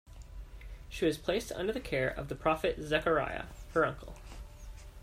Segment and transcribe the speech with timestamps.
[0.89, 4.15] She was placed under the care of the prophet Zechariah, her uncle.